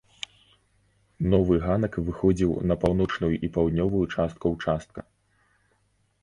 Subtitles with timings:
[1.33, 4.99] Новы ганак выходзіў на паўночную і паўднёвую частку ўчастка.